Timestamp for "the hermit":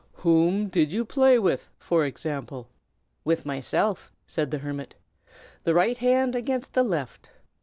4.49-4.95